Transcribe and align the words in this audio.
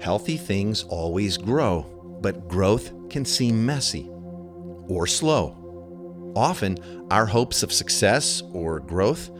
Healthy 0.00 0.36
things 0.36 0.84
always 0.84 1.36
grow, 1.36 2.18
but 2.20 2.48
growth 2.48 2.92
can 3.08 3.24
seem 3.24 3.64
messy 3.64 4.08
or 4.88 5.06
slow. 5.06 6.32
Often, 6.36 6.78
our 7.10 7.26
hopes 7.26 7.62
of 7.62 7.72
success 7.72 8.42
or 8.52 8.80
growth 8.80 9.30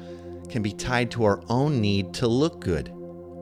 can 0.48 0.62
be 0.62 0.72
tied 0.72 1.10
to 1.12 1.24
our 1.24 1.42
own 1.48 1.80
need 1.80 2.14
to 2.14 2.26
look 2.26 2.60
good 2.60 2.90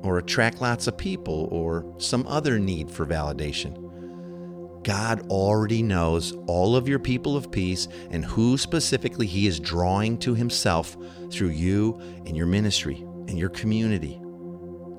or 0.03 0.19
attract 0.19 0.61
lots 0.61 0.87
of 0.87 0.99
people 0.99 1.49
or 1.51 1.95
some 1.99 2.27
other 2.27 2.59
need 2.59 2.91
for 2.91 3.07
validation. 3.07 3.81
God 4.83 5.31
already 5.31 5.83
knows 5.83 6.33
all 6.47 6.77
of 6.77 6.89
your 6.89 6.99
people 6.99 7.37
of 7.37 7.51
peace 7.51 7.89
and 8.11 8.25
who 8.25 8.59
specifically 8.59 9.27
He 9.27 9.47
is 9.47 9.59
drawing 9.59 10.19
to 10.19 10.35
Himself 10.35 10.97
through 11.31 11.49
you 11.49 11.99
and 12.27 12.37
your 12.37 12.47
ministry 12.47 12.97
and 13.29 13.39
your 13.39 13.49
community. 13.49 14.21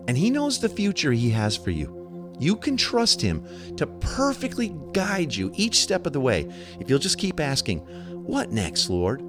And 0.07 0.17
He 0.17 0.31
knows 0.31 0.59
the 0.59 0.69
future 0.69 1.11
He 1.11 1.29
has 1.31 1.55
for 1.55 1.69
you. 1.69 2.04
You 2.39 2.55
can 2.55 2.77
trust 2.77 3.21
Him 3.21 3.45
to 3.77 3.87
perfectly 3.87 4.75
guide 4.93 5.33
you 5.33 5.51
each 5.55 5.79
step 5.79 6.05
of 6.05 6.13
the 6.13 6.19
way 6.19 6.51
if 6.79 6.89
you'll 6.89 6.99
just 6.99 7.17
keep 7.17 7.39
asking, 7.39 7.79
What 8.25 8.51
next, 8.51 8.89
Lord? 8.89 9.21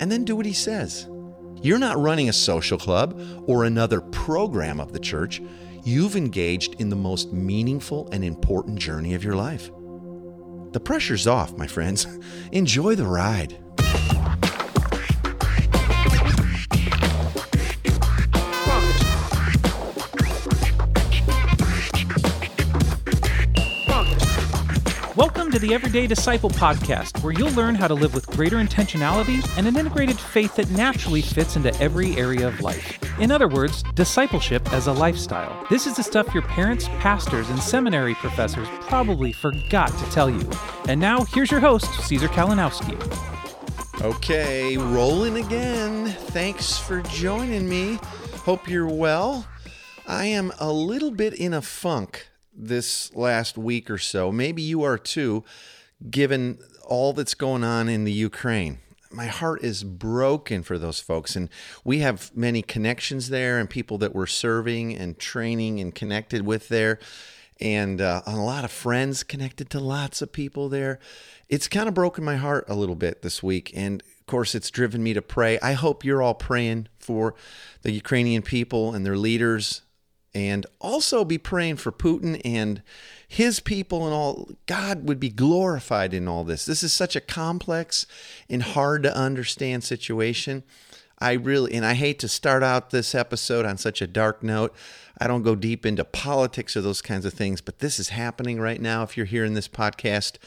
And 0.00 0.10
then 0.10 0.24
do 0.24 0.36
what 0.36 0.46
He 0.46 0.52
says. 0.52 1.08
You're 1.62 1.78
not 1.78 1.98
running 1.98 2.28
a 2.28 2.32
social 2.32 2.76
club 2.76 3.20
or 3.46 3.64
another 3.64 4.00
program 4.00 4.80
of 4.80 4.92
the 4.92 4.98
church. 4.98 5.40
You've 5.84 6.16
engaged 6.16 6.80
in 6.80 6.88
the 6.88 6.96
most 6.96 7.32
meaningful 7.32 8.08
and 8.10 8.24
important 8.24 8.78
journey 8.78 9.14
of 9.14 9.22
your 9.22 9.36
life. 9.36 9.70
The 10.72 10.80
pressure's 10.80 11.26
off, 11.26 11.56
my 11.56 11.66
friends. 11.66 12.06
Enjoy 12.52 12.94
the 12.94 13.06
ride. 13.06 13.61
To 25.52 25.58
the 25.58 25.74
Everyday 25.74 26.06
Disciple 26.06 26.48
podcast, 26.48 27.22
where 27.22 27.34
you'll 27.34 27.52
learn 27.52 27.74
how 27.74 27.86
to 27.86 27.92
live 27.92 28.14
with 28.14 28.26
greater 28.28 28.56
intentionality 28.56 29.46
and 29.58 29.66
an 29.66 29.76
integrated 29.76 30.18
faith 30.18 30.56
that 30.56 30.70
naturally 30.70 31.20
fits 31.20 31.56
into 31.56 31.78
every 31.78 32.16
area 32.16 32.48
of 32.48 32.62
life. 32.62 32.98
In 33.20 33.30
other 33.30 33.48
words, 33.48 33.82
discipleship 33.94 34.72
as 34.72 34.86
a 34.86 34.92
lifestyle. 34.92 35.66
This 35.68 35.86
is 35.86 35.96
the 35.96 36.02
stuff 36.02 36.32
your 36.32 36.42
parents, 36.44 36.88
pastors, 37.00 37.50
and 37.50 37.58
seminary 37.58 38.14
professors 38.14 38.66
probably 38.80 39.30
forgot 39.30 39.90
to 39.90 40.10
tell 40.10 40.30
you. 40.30 40.48
And 40.88 40.98
now, 40.98 41.24
here's 41.24 41.50
your 41.50 41.60
host, 41.60 41.92
Caesar 42.00 42.28
Kalinowski. 42.28 42.96
Okay, 44.00 44.78
rolling 44.78 45.36
again. 45.36 46.06
Thanks 46.06 46.78
for 46.78 47.02
joining 47.02 47.68
me. 47.68 47.98
Hope 48.36 48.70
you're 48.70 48.88
well. 48.88 49.46
I 50.08 50.24
am 50.26 50.50
a 50.58 50.72
little 50.72 51.10
bit 51.10 51.34
in 51.34 51.52
a 51.52 51.60
funk 51.60 52.31
this 52.54 53.14
last 53.14 53.56
week 53.56 53.90
or 53.90 53.98
so. 53.98 54.30
Maybe 54.30 54.62
you 54.62 54.82
are 54.82 54.98
too, 54.98 55.44
given 56.10 56.58
all 56.84 57.12
that's 57.12 57.34
going 57.34 57.64
on 57.64 57.88
in 57.88 58.04
the 58.04 58.12
Ukraine. 58.12 58.78
My 59.10 59.26
heart 59.26 59.62
is 59.62 59.84
broken 59.84 60.62
for 60.62 60.78
those 60.78 61.00
folks. 61.00 61.36
And 61.36 61.48
we 61.84 61.98
have 61.98 62.34
many 62.34 62.62
connections 62.62 63.28
there 63.28 63.58
and 63.58 63.68
people 63.68 63.98
that 63.98 64.14
we're 64.14 64.26
serving 64.26 64.96
and 64.96 65.18
training 65.18 65.80
and 65.80 65.94
connected 65.94 66.46
with 66.46 66.68
there. 66.68 66.98
And 67.60 68.00
uh, 68.00 68.22
a 68.26 68.36
lot 68.36 68.64
of 68.64 68.72
friends 68.72 69.22
connected 69.22 69.70
to 69.70 69.80
lots 69.80 70.22
of 70.22 70.32
people 70.32 70.68
there. 70.68 70.98
It's 71.48 71.68
kind 71.68 71.88
of 71.88 71.94
broken 71.94 72.24
my 72.24 72.36
heart 72.36 72.64
a 72.68 72.74
little 72.74 72.96
bit 72.96 73.22
this 73.22 73.42
week. 73.42 73.70
And 73.74 74.02
of 74.02 74.26
course, 74.26 74.54
it's 74.54 74.70
driven 74.70 75.02
me 75.02 75.12
to 75.12 75.22
pray. 75.22 75.58
I 75.60 75.74
hope 75.74 76.04
you're 76.04 76.22
all 76.22 76.34
praying 76.34 76.88
for 76.98 77.34
the 77.82 77.92
Ukrainian 77.92 78.42
people 78.42 78.94
and 78.94 79.04
their 79.04 79.16
leaders 79.16 79.82
and 80.34 80.66
also 80.80 81.24
be 81.24 81.38
praying 81.38 81.76
for 81.76 81.92
Putin 81.92 82.40
and 82.44 82.82
his 83.26 83.60
people 83.60 84.04
and 84.04 84.14
all. 84.14 84.50
God 84.66 85.06
would 85.08 85.20
be 85.20 85.28
glorified 85.28 86.14
in 86.14 86.28
all 86.28 86.44
this. 86.44 86.64
This 86.64 86.82
is 86.82 86.92
such 86.92 87.16
a 87.16 87.20
complex 87.20 88.06
and 88.48 88.62
hard 88.62 89.02
to 89.02 89.16
understand 89.16 89.84
situation. 89.84 90.62
I 91.18 91.34
really, 91.34 91.72
and 91.74 91.86
I 91.86 91.94
hate 91.94 92.18
to 92.20 92.28
start 92.28 92.62
out 92.62 92.90
this 92.90 93.14
episode 93.14 93.64
on 93.64 93.78
such 93.78 94.02
a 94.02 94.06
dark 94.06 94.42
note. 94.42 94.74
I 95.18 95.28
don't 95.28 95.42
go 95.42 95.54
deep 95.54 95.86
into 95.86 96.04
politics 96.04 96.76
or 96.76 96.80
those 96.80 97.00
kinds 97.00 97.24
of 97.24 97.32
things, 97.32 97.60
but 97.60 97.78
this 97.78 98.00
is 98.00 98.08
happening 98.08 98.58
right 98.58 98.80
now. 98.80 99.04
If 99.04 99.16
you're 99.16 99.26
hearing 99.26 99.54
this 99.54 99.68
podcast 99.68 100.38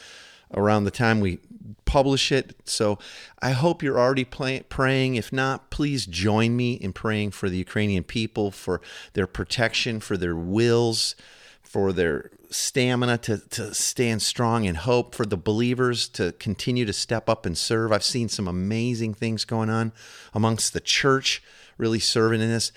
around 0.54 0.84
the 0.84 0.90
time 0.90 1.20
we 1.20 1.38
publish 1.84 2.30
it. 2.32 2.54
So 2.64 2.98
I 3.40 3.52
hope 3.52 3.82
you're 3.82 3.98
already 3.98 4.24
play, 4.24 4.60
praying. 4.68 5.14
If 5.14 5.32
not, 5.32 5.70
please 5.70 6.06
join 6.06 6.56
me 6.56 6.74
in 6.74 6.92
praying 6.92 7.30
for 7.30 7.48
the 7.48 7.56
Ukrainian 7.56 8.04
people, 8.04 8.50
for 8.50 8.80
their 9.14 9.26
protection, 9.26 10.00
for 10.00 10.16
their 10.16 10.36
wills, 10.36 11.14
for 11.62 11.92
their 11.92 12.30
stamina 12.50 13.18
to, 13.18 13.38
to 13.38 13.74
stand 13.74 14.22
strong 14.22 14.66
and 14.66 14.76
hope, 14.78 15.14
for 15.14 15.26
the 15.26 15.36
believers 15.36 16.08
to 16.08 16.32
continue 16.32 16.84
to 16.84 16.92
step 16.92 17.28
up 17.28 17.46
and 17.46 17.56
serve. 17.56 17.92
I've 17.92 18.04
seen 18.04 18.28
some 18.28 18.46
amazing 18.46 19.14
things 19.14 19.44
going 19.44 19.70
on 19.70 19.92
amongst 20.34 20.72
the 20.72 20.80
church, 20.80 21.42
really 21.78 21.98
serving 21.98 22.40
in 22.40 22.48
this. 22.48 22.72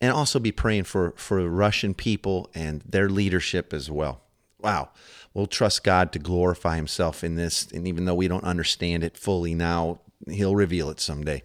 And 0.00 0.12
also 0.12 0.38
be 0.38 0.52
praying 0.52 0.84
for, 0.84 1.14
for 1.16 1.48
Russian 1.48 1.94
people 1.94 2.50
and 2.54 2.82
their 2.82 3.08
leadership 3.08 3.72
as 3.72 3.90
well. 3.90 4.20
Wow 4.60 4.90
we'll 5.34 5.46
trust 5.46 5.84
God 5.84 6.12
to 6.12 6.18
glorify 6.18 6.76
himself 6.76 7.22
in 7.22 7.34
this. 7.34 7.66
And 7.72 7.86
even 7.86 8.04
though 8.04 8.14
we 8.14 8.28
don't 8.28 8.44
understand 8.44 9.04
it 9.04 9.18
fully 9.18 9.54
now, 9.54 10.00
he'll 10.28 10.54
reveal 10.54 10.88
it 10.88 11.00
someday. 11.00 11.42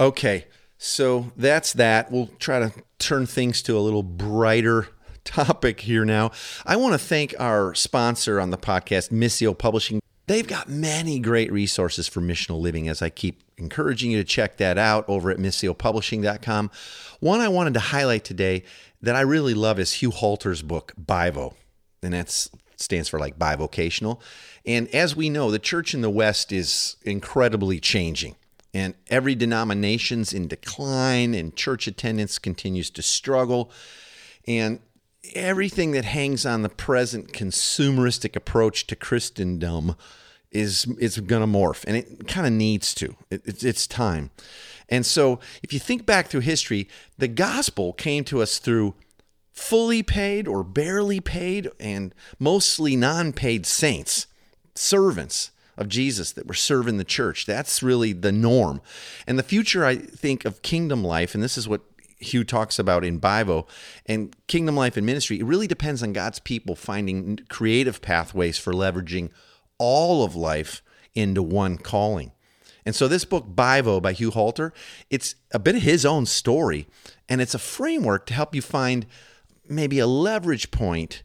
Okay, 0.00 0.46
so 0.78 1.32
that's 1.36 1.72
that. 1.74 2.10
We'll 2.10 2.30
try 2.38 2.60
to 2.60 2.72
turn 2.98 3.26
things 3.26 3.62
to 3.62 3.76
a 3.76 3.80
little 3.80 4.02
brighter 4.02 4.88
topic 5.24 5.80
here 5.80 6.04
now. 6.04 6.30
I 6.64 6.76
want 6.76 6.94
to 6.94 6.98
thank 6.98 7.34
our 7.38 7.74
sponsor 7.74 8.40
on 8.40 8.50
the 8.50 8.58
podcast, 8.58 9.10
Missio 9.10 9.56
Publishing. 9.56 10.00
They've 10.26 10.46
got 10.46 10.68
many 10.68 11.18
great 11.18 11.52
resources 11.52 12.08
for 12.08 12.20
missional 12.20 12.58
living, 12.58 12.88
as 12.88 13.02
I 13.02 13.10
keep 13.10 13.42
encouraging 13.58 14.10
you 14.10 14.18
to 14.18 14.24
check 14.24 14.56
that 14.56 14.78
out 14.78 15.06
over 15.06 15.30
at 15.30 15.36
missiopublishing.com. 15.36 16.70
One 17.20 17.40
I 17.40 17.48
wanted 17.48 17.74
to 17.74 17.80
highlight 17.80 18.24
today 18.24 18.64
that 19.02 19.14
I 19.14 19.20
really 19.20 19.52
love 19.52 19.78
is 19.78 19.92
Hugh 19.94 20.10
Halter's 20.10 20.62
book, 20.62 20.94
Bivo. 20.98 21.54
And 22.02 22.14
that's 22.14 22.50
stands 22.84 23.08
for 23.08 23.18
like 23.18 23.38
bivocational. 23.38 24.20
And 24.64 24.88
as 24.94 25.16
we 25.16 25.28
know, 25.28 25.50
the 25.50 25.58
church 25.58 25.94
in 25.94 26.00
the 26.00 26.10
West 26.10 26.52
is 26.52 26.96
incredibly 27.02 27.80
changing. 27.80 28.36
And 28.72 28.94
every 29.08 29.34
denomination's 29.34 30.32
in 30.32 30.48
decline, 30.48 31.34
and 31.34 31.54
church 31.54 31.86
attendance 31.86 32.38
continues 32.38 32.90
to 32.90 33.02
struggle. 33.02 33.70
And 34.46 34.80
everything 35.34 35.92
that 35.92 36.04
hangs 36.04 36.44
on 36.44 36.62
the 36.62 36.68
present 36.68 37.32
consumeristic 37.32 38.36
approach 38.36 38.86
to 38.88 38.96
Christendom 38.96 39.96
is 40.50 40.86
is 40.98 41.18
going 41.18 41.42
to 41.42 41.58
morph, 41.58 41.84
and 41.86 41.96
it 41.96 42.28
kind 42.28 42.46
of 42.46 42.52
needs 42.52 42.94
to. 42.94 43.16
It, 43.30 43.42
it's, 43.44 43.64
it's 43.64 43.86
time. 43.86 44.30
And 44.88 45.04
so, 45.04 45.40
if 45.62 45.72
you 45.72 45.78
think 45.78 46.06
back 46.06 46.28
through 46.28 46.40
history, 46.40 46.88
the 47.18 47.28
gospel 47.28 47.92
came 47.92 48.24
to 48.24 48.40
us 48.40 48.58
through 48.58 48.94
fully 49.54 50.02
paid 50.02 50.46
or 50.46 50.64
barely 50.64 51.20
paid 51.20 51.70
and 51.80 52.14
mostly 52.38 52.96
non 52.96 53.32
paid 53.32 53.64
saints, 53.64 54.26
servants 54.74 55.52
of 55.76 55.88
Jesus 55.88 56.32
that 56.32 56.46
were 56.46 56.54
serving 56.54 56.98
the 56.98 57.04
church. 57.04 57.46
That's 57.46 57.82
really 57.82 58.12
the 58.12 58.32
norm. 58.32 58.82
And 59.26 59.38
the 59.38 59.42
future, 59.42 59.84
I 59.84 59.96
think, 59.96 60.44
of 60.44 60.62
kingdom 60.62 61.02
life, 61.02 61.34
and 61.34 61.42
this 61.42 61.56
is 61.56 61.68
what 61.68 61.80
Hugh 62.18 62.44
talks 62.44 62.78
about 62.78 63.04
in 63.04 63.20
Bivo 63.20 63.66
and 64.06 64.34
kingdom 64.46 64.76
life 64.76 64.96
and 64.96 65.06
ministry, 65.06 65.40
it 65.40 65.44
really 65.44 65.66
depends 65.66 66.02
on 66.02 66.12
God's 66.12 66.38
people 66.38 66.74
finding 66.76 67.40
creative 67.48 68.02
pathways 68.02 68.58
for 68.58 68.72
leveraging 68.72 69.30
all 69.78 70.24
of 70.24 70.34
life 70.34 70.82
into 71.14 71.42
one 71.42 71.76
calling. 71.76 72.32
And 72.86 72.94
so 72.94 73.08
this 73.08 73.24
book, 73.24 73.54
Bivo 73.54 74.00
by 74.00 74.12
Hugh 74.12 74.30
Halter, 74.30 74.72
it's 75.10 75.34
a 75.52 75.58
bit 75.58 75.76
of 75.76 75.82
his 75.82 76.04
own 76.04 76.26
story, 76.26 76.86
and 77.28 77.40
it's 77.40 77.54
a 77.54 77.58
framework 77.58 78.26
to 78.26 78.34
help 78.34 78.54
you 78.54 78.62
find 78.62 79.06
maybe 79.68 79.98
a 79.98 80.06
leverage 80.06 80.70
point 80.70 81.22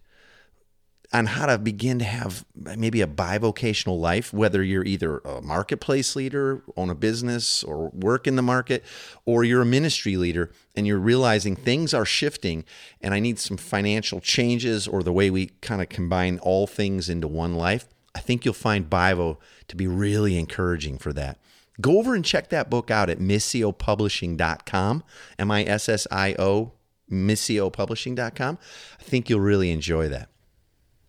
on 1.12 1.26
how 1.26 1.48
to 1.48 1.58
begin 1.58 1.98
to 2.00 2.06
have 2.06 2.46
maybe 2.78 3.02
a 3.02 3.08
bivocational 3.08 4.00
life, 4.00 4.32
whether 4.32 4.62
you're 4.62 4.86
either 4.86 5.18
a 5.20 5.42
marketplace 5.42 6.16
leader, 6.16 6.62
own 6.78 6.90
a 6.90 6.96
business, 6.96 7.64
or 7.64 7.90
work 7.90 8.28
in 8.28 8.36
the 8.36 8.42
market, 8.44 8.84
or 9.26 9.44
you're 9.44 9.64
a 9.64 9.66
ministry 9.66 10.18
leader 10.18 10.52
and 10.76 10.86
you're 10.86 11.00
realizing 11.00 11.56
things 11.56 11.94
are 11.94 12.06
shifting 12.06 12.64
and 13.02 13.14
I 13.14 13.20
need 13.20 13.40
some 13.40 13.58
financial 13.58 14.20
changes 14.20 14.88
or 14.88 15.02
the 15.02 15.14
way 15.14 15.32
we 15.32 15.48
kind 15.62 15.82
of 15.82 15.90
combine 15.90 16.38
all 16.40 16.68
things 16.68 17.10
into 17.10 17.28
one 17.28 17.56
life. 17.56 17.88
I 18.14 18.20
think 18.20 18.46
you'll 18.46 18.54
find 18.54 18.90
Bivo 18.90 19.38
to 19.68 19.76
be 19.76 19.88
really 19.88 20.38
encouraging 20.38 21.00
for 21.00 21.12
that. 21.14 21.40
Go 21.82 21.98
over 21.98 22.14
and 22.14 22.26
check 22.26 22.50
that 22.50 22.70
book 22.70 22.92
out 22.92 23.10
at 23.10 23.20
missiopublishing.com, 23.20 25.04
M 25.40 25.52
I 25.52 25.64
S 25.64 25.90
S 25.90 26.08
I 26.12 26.36
O 26.38 26.74
missiopublishing.com. 27.10 28.58
I 29.00 29.04
think 29.04 29.30
you'll 29.30 29.40
really 29.40 29.72
enjoy 29.72 30.10
that. 30.10 30.30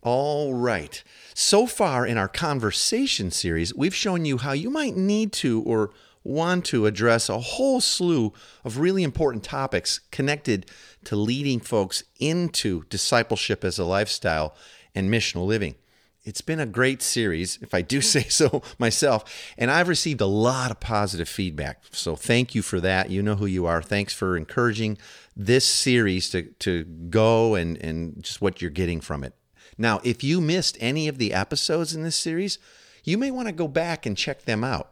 All 0.03 0.55
right. 0.55 1.03
So 1.35 1.67
far 1.67 2.07
in 2.07 2.17
our 2.17 2.29
conversation 2.29 3.31
series, 3.31 3.75
we've 3.75 3.95
shown 3.95 4.25
you 4.25 4.39
how 4.39 4.53
you 4.53 4.71
might 4.71 4.97
need 4.97 5.33
to 5.35 5.63
or 5.63 5.91
want 6.25 6.65
to 6.67 6.87
address 6.87 7.29
a 7.29 7.39
whole 7.39 7.81
slew 7.81 8.33
of 8.65 8.79
really 8.79 9.03
important 9.03 9.45
topics 9.45 10.01
connected 10.11 10.67
to 11.05 11.17
leading 11.17 11.61
folks 11.61 12.03
into 12.19 12.85
discipleship 12.89 13.65
as 13.65 13.79
a 13.79 13.85
lifestyle 13.85 14.55
and 14.95 15.11
missional 15.11 15.47
living. 15.47 15.75
It's 16.23 16.43
been 16.43 16.61
a 16.61 16.67
great 16.67 17.01
series, 17.01 17.59
if 17.63 17.73
I 17.73 17.83
do 17.83 18.01
say 18.01 18.23
so 18.29 18.63
myself, 18.79 19.53
and 19.57 19.71
I've 19.71 19.89
received 19.89 20.21
a 20.21 20.27
lot 20.27 20.71
of 20.71 20.81
positive 20.81 21.29
feedback. 21.29 21.83
So 21.93 22.17
thank 22.17 22.55
you 22.55 22.63
for 22.63 22.81
that. 22.81 23.11
You 23.11 23.23
know 23.23 23.37
who 23.37 23.47
you 23.47 23.67
are. 23.67 23.83
Thanks 23.83 24.13
for 24.13 24.37
encouraging 24.37 24.99
this 25.37 25.65
series 25.65 26.29
to, 26.31 26.43
to 26.43 26.85
go 26.85 27.55
and, 27.55 27.77
and 27.79 28.23
just 28.23 28.43
what 28.43 28.61
you're 28.61 28.71
getting 28.71 29.01
from 29.01 29.25
it. 29.25 29.35
Now, 29.79 30.01
if 30.05 30.23
you 30.23 30.41
missed 30.41 30.77
any 30.81 31.09
of 31.09 31.17
the 31.17 31.33
episodes 31.33 31.95
in 31.95 32.03
this 32.03 32.17
series, 32.17 32.59
you 33.03 33.17
may 33.17 33.31
want 33.31 33.49
to 33.49 33.53
go 33.53 33.67
back 33.67 34.05
and 34.05 34.17
check 34.17 34.45
them 34.45 34.63
out. 34.63 34.91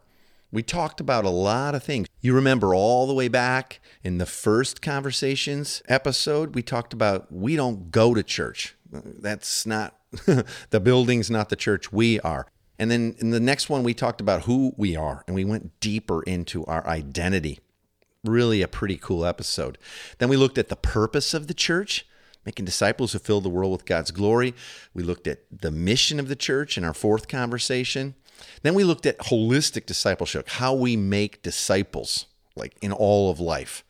We 0.51 0.63
talked 0.63 0.99
about 0.99 1.25
a 1.25 1.29
lot 1.29 1.75
of 1.75 1.83
things. 1.83 2.07
You 2.21 2.33
remember 2.33 2.73
all 2.73 3.05
the 3.05 3.13
way 3.13 3.27
back 3.27 3.79
in 4.03 4.17
the 4.17 4.25
first 4.25 4.81
conversations 4.81 5.83
episode, 5.87 6.55
we 6.55 6.63
talked 6.63 6.91
about 6.93 7.31
we 7.31 7.55
don't 7.55 7.91
go 7.91 8.13
to 8.13 8.23
church. 8.23 8.75
That's 8.91 9.65
not 9.65 9.95
the 10.69 10.79
building's 10.79 11.29
not 11.29 11.49
the 11.49 11.55
church, 11.55 11.91
we 11.91 12.19
are. 12.21 12.47
And 12.79 12.89
then 12.89 13.15
in 13.19 13.29
the 13.29 13.39
next 13.39 13.69
one, 13.69 13.83
we 13.83 13.93
talked 13.93 14.21
about 14.21 14.43
who 14.43 14.73
we 14.75 14.95
are 14.95 15.23
and 15.27 15.35
we 15.35 15.45
went 15.45 15.79
deeper 15.79 16.23
into 16.23 16.65
our 16.65 16.85
identity. 16.87 17.59
Really 18.23 18.61
a 18.61 18.67
pretty 18.67 18.97
cool 18.97 19.25
episode. 19.25 19.77
Then 20.17 20.29
we 20.29 20.37
looked 20.37 20.57
at 20.57 20.69
the 20.69 20.75
purpose 20.75 21.33
of 21.33 21.47
the 21.47 21.53
church 21.53 22.05
making 22.45 22.65
disciples 22.65 23.13
who 23.13 23.19
fill 23.19 23.41
the 23.41 23.49
world 23.49 23.71
with 23.71 23.85
God's 23.85 24.11
glory. 24.11 24.55
We 24.93 25.03
looked 25.03 25.27
at 25.27 25.39
the 25.51 25.71
mission 25.71 26.19
of 26.19 26.29
the 26.29 26.35
church 26.35 26.77
in 26.77 26.83
our 26.83 26.93
fourth 26.93 27.27
conversation. 27.27 28.15
Then 28.63 28.73
we 28.73 28.83
looked 28.83 29.05
at 29.05 29.17
holistic 29.19 29.85
discipleship, 29.85 30.49
how 30.49 30.73
we 30.73 30.95
make 30.95 31.41
disciples, 31.41 32.25
like 32.55 32.75
in 32.81 32.91
all 32.91 33.29
of 33.29 33.39
life. 33.39 33.83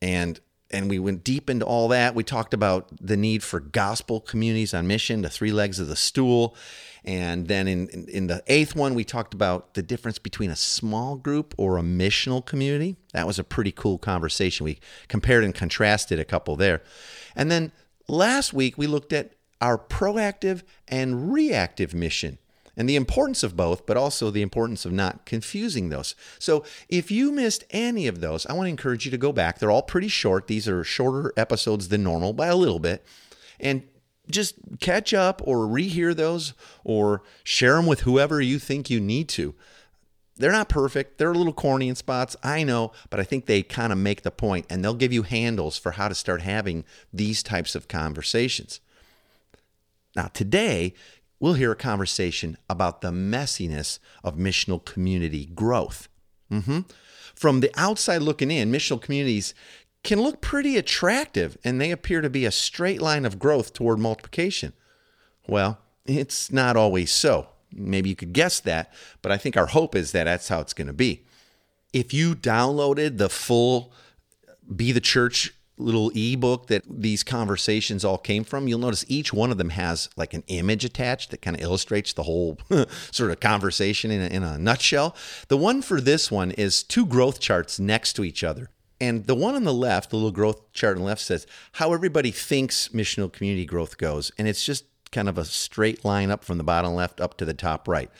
And 0.00 0.40
and 0.70 0.90
we 0.90 0.98
went 0.98 1.22
deep 1.22 1.48
into 1.48 1.64
all 1.64 1.88
that. 1.88 2.14
We 2.14 2.24
talked 2.24 2.52
about 2.52 2.88
the 3.00 3.16
need 3.16 3.42
for 3.42 3.60
gospel 3.60 4.20
communities 4.20 4.74
on 4.74 4.86
mission, 4.86 5.22
the 5.22 5.30
three 5.30 5.52
legs 5.52 5.78
of 5.78 5.86
the 5.86 5.96
stool. 5.96 6.56
And 7.04 7.46
then 7.46 7.68
in, 7.68 7.88
in, 7.90 8.08
in, 8.08 8.26
the 8.26 8.42
eighth 8.48 8.74
one, 8.74 8.94
we 8.94 9.04
talked 9.04 9.32
about 9.32 9.74
the 9.74 9.82
difference 9.82 10.18
between 10.18 10.50
a 10.50 10.56
small 10.56 11.14
group 11.14 11.54
or 11.56 11.78
a 11.78 11.82
missional 11.82 12.44
community. 12.44 12.96
That 13.12 13.28
was 13.28 13.38
a 13.38 13.44
pretty 13.44 13.70
cool 13.70 13.96
conversation. 13.96 14.64
We 14.64 14.80
compared 15.06 15.44
and 15.44 15.54
contrasted 15.54 16.18
a 16.18 16.24
couple 16.24 16.56
there. 16.56 16.82
And 17.36 17.48
then 17.48 17.70
last 18.08 18.52
week, 18.52 18.76
we 18.76 18.88
looked 18.88 19.12
at 19.12 19.34
our 19.60 19.78
proactive 19.78 20.62
and 20.88 21.32
reactive 21.32 21.94
mission 21.94 22.38
and 22.76 22.88
the 22.88 22.96
importance 22.96 23.42
of 23.42 23.56
both, 23.56 23.86
but 23.86 23.96
also 23.96 24.30
the 24.30 24.42
importance 24.42 24.84
of 24.84 24.92
not 24.92 25.24
confusing 25.24 25.88
those. 25.88 26.14
So 26.38 26.64
if 26.88 27.10
you 27.10 27.32
missed 27.32 27.64
any 27.70 28.06
of 28.06 28.20
those, 28.20 28.46
I 28.46 28.52
want 28.52 28.66
to 28.66 28.70
encourage 28.70 29.04
you 29.04 29.10
to 29.10 29.18
go 29.18 29.32
back. 29.32 29.58
They're 29.58 29.70
all 29.70 29.82
pretty 29.82 30.08
short. 30.08 30.46
These 30.46 30.68
are 30.68 30.84
shorter 30.84 31.32
episodes 31.36 31.88
than 31.88 32.02
normal 32.02 32.32
by 32.32 32.48
a 32.48 32.56
little 32.56 32.78
bit. 32.78 33.04
And 33.58 33.82
just 34.30 34.56
catch 34.80 35.14
up 35.14 35.40
or 35.44 35.58
rehear 35.66 36.14
those 36.14 36.52
or 36.84 37.22
share 37.44 37.76
them 37.76 37.86
with 37.86 38.00
whoever 38.00 38.40
you 38.40 38.58
think 38.58 38.90
you 38.90 39.00
need 39.00 39.28
to. 39.30 39.54
They're 40.38 40.52
not 40.52 40.68
perfect. 40.68 41.16
They're 41.16 41.32
a 41.32 41.38
little 41.38 41.54
corny 41.54 41.88
in 41.88 41.94
spots, 41.94 42.36
I 42.42 42.62
know, 42.62 42.92
but 43.08 43.18
I 43.18 43.24
think 43.24 43.46
they 43.46 43.62
kind 43.62 43.90
of 43.90 43.98
make 43.98 44.22
the 44.22 44.30
point 44.30 44.66
and 44.68 44.84
they'll 44.84 44.94
give 44.94 45.12
you 45.12 45.22
handles 45.22 45.78
for 45.78 45.92
how 45.92 46.08
to 46.08 46.14
start 46.14 46.42
having 46.42 46.84
these 47.10 47.42
types 47.42 47.74
of 47.74 47.88
conversations. 47.88 48.80
Now, 50.14 50.28
today, 50.28 50.94
we'll 51.40 51.54
hear 51.54 51.72
a 51.72 51.76
conversation 51.76 52.56
about 52.68 53.00
the 53.00 53.10
messiness 53.10 53.98
of 54.24 54.36
missional 54.36 54.84
community 54.84 55.46
growth. 55.46 56.08
Mm-hmm. 56.50 56.80
From 57.34 57.60
the 57.60 57.70
outside 57.76 58.22
looking 58.22 58.50
in, 58.50 58.72
missional 58.72 59.00
communities 59.00 59.54
can 60.02 60.20
look 60.20 60.40
pretty 60.40 60.76
attractive 60.76 61.58
and 61.64 61.80
they 61.80 61.90
appear 61.90 62.20
to 62.20 62.30
be 62.30 62.44
a 62.44 62.50
straight 62.50 63.02
line 63.02 63.24
of 63.24 63.38
growth 63.38 63.72
toward 63.72 63.98
multiplication. 63.98 64.72
Well, 65.48 65.78
it's 66.06 66.52
not 66.52 66.76
always 66.76 67.12
so. 67.12 67.48
Maybe 67.72 68.08
you 68.08 68.16
could 68.16 68.32
guess 68.32 68.60
that, 68.60 68.92
but 69.20 69.32
I 69.32 69.36
think 69.36 69.56
our 69.56 69.66
hope 69.66 69.94
is 69.94 70.12
that 70.12 70.24
that's 70.24 70.48
how 70.48 70.60
it's 70.60 70.72
going 70.72 70.86
to 70.86 70.92
be. 70.92 71.24
If 71.92 72.14
you 72.14 72.34
downloaded 72.34 73.18
the 73.18 73.28
full 73.28 73.92
Be 74.74 74.92
the 74.92 75.00
Church 75.00 75.52
little 75.78 76.10
ebook 76.14 76.68
that 76.68 76.82
these 76.88 77.22
conversations 77.22 78.04
all 78.04 78.18
came 78.18 78.44
from, 78.44 78.68
you'll 78.68 78.78
notice 78.78 79.04
each 79.08 79.32
one 79.32 79.50
of 79.50 79.58
them 79.58 79.70
has 79.70 80.08
like 80.16 80.34
an 80.34 80.42
image 80.48 80.84
attached 80.84 81.30
that 81.30 81.42
kind 81.42 81.56
of 81.56 81.62
illustrates 81.62 82.12
the 82.12 82.22
whole 82.22 82.58
sort 83.10 83.30
of 83.30 83.40
conversation 83.40 84.10
in 84.10 84.20
a, 84.20 84.26
in 84.34 84.42
a 84.42 84.58
nutshell. 84.58 85.14
The 85.48 85.56
one 85.56 85.82
for 85.82 86.00
this 86.00 86.30
one 86.30 86.50
is 86.52 86.82
two 86.82 87.06
growth 87.06 87.40
charts 87.40 87.78
next 87.78 88.14
to 88.14 88.24
each 88.24 88.42
other. 88.42 88.70
And 89.00 89.26
the 89.26 89.34
one 89.34 89.54
on 89.54 89.64
the 89.64 89.74
left, 89.74 90.10
the 90.10 90.16
little 90.16 90.30
growth 90.30 90.72
chart 90.72 90.96
on 90.96 91.02
the 91.02 91.06
left 91.06 91.20
says 91.20 91.46
how 91.72 91.92
everybody 91.92 92.30
thinks 92.30 92.88
missional 92.88 93.30
community 93.30 93.66
growth 93.66 93.98
goes. 93.98 94.32
And 94.38 94.48
it's 94.48 94.64
just 94.64 94.84
kind 95.12 95.28
of 95.28 95.36
a 95.38 95.44
straight 95.44 96.04
line 96.04 96.30
up 96.30 96.44
from 96.44 96.58
the 96.58 96.64
bottom 96.64 96.94
left 96.94 97.20
up 97.20 97.36
to 97.38 97.44
the 97.44 97.54
top 97.54 97.88
right. 97.88 98.10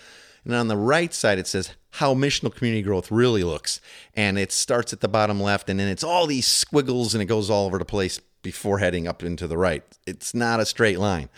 And 0.46 0.54
on 0.54 0.68
the 0.68 0.76
right 0.76 1.12
side, 1.12 1.40
it 1.40 1.48
says 1.48 1.74
how 1.90 2.14
missional 2.14 2.54
community 2.54 2.82
growth 2.82 3.10
really 3.10 3.42
looks. 3.42 3.80
And 4.14 4.38
it 4.38 4.52
starts 4.52 4.92
at 4.92 5.00
the 5.00 5.08
bottom 5.08 5.40
left, 5.40 5.68
and 5.68 5.80
then 5.80 5.88
it's 5.88 6.04
all 6.04 6.26
these 6.26 6.46
squiggles 6.46 7.14
and 7.14 7.22
it 7.22 7.26
goes 7.26 7.50
all 7.50 7.66
over 7.66 7.78
the 7.78 7.84
place 7.84 8.20
before 8.42 8.78
heading 8.78 9.08
up 9.08 9.24
into 9.24 9.48
the 9.48 9.58
right. 9.58 9.82
It's 10.06 10.34
not 10.34 10.60
a 10.60 10.66
straight 10.66 11.00
line. 11.00 11.28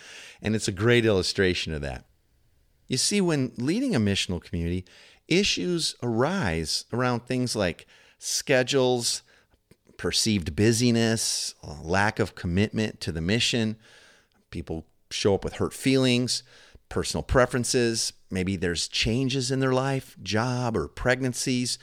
And 0.43 0.55
it's 0.55 0.69
a 0.69 0.73
great 0.73 1.07
illustration 1.07 1.73
of 1.73 1.81
that. 1.81 2.05
You 2.87 2.99
see, 2.99 3.23
when 3.23 3.53
leading 3.57 3.95
a 3.95 4.01
missional 4.01 4.43
community, 4.43 4.85
issues 5.27 5.97
arise 6.03 6.85
around 6.93 7.21
things 7.21 7.57
like 7.57 7.87
schedules, 8.19 9.23
perceived 9.97 10.55
busyness, 10.55 11.55
lack 11.83 12.19
of 12.19 12.35
commitment 12.35 13.01
to 13.01 13.13
the 13.13 13.23
mission. 13.23 13.77
People 14.51 14.85
show 15.11 15.35
up 15.35 15.45
with 15.45 15.55
hurt 15.55 15.73
feelings, 15.73 16.43
personal 16.89 17.23
preferences. 17.23 18.13
Maybe 18.31 18.57
there's 18.57 18.89
changes 18.89 19.51
in 19.51 19.61
their 19.61 19.73
life, 19.73 20.17
job 20.23 20.77
or 20.77 20.89
pregnancies. 20.89 21.79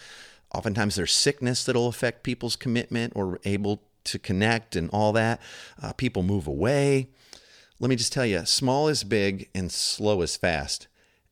Oftentimes 0.54 0.96
there's 0.96 1.12
sickness 1.12 1.66
that'll 1.66 1.88
affect 1.88 2.24
people's 2.24 2.56
commitment 2.56 3.14
or 3.16 3.40
able 3.46 3.84
to 4.06 4.20
connect 4.20 4.76
and 4.76 4.90
all 4.92 5.12
that. 5.14 5.42
Uh, 5.82 5.94
people 5.94 6.24
move 6.24 6.48
away. 6.48 7.10
Let 7.80 7.90
me 7.90 7.96
just 7.96 8.14
tell 8.14 8.26
you 8.26 8.46
small 8.46 8.88
is 8.88 9.04
big 9.04 9.50
and 9.54 9.72
slow 9.72 10.22
is 10.22 10.38
fast. 10.38 10.88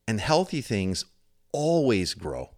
And 0.07 0.19
healthy 0.19 0.59
things 0.59 1.05
always 1.53 2.13
grow, 2.13 2.51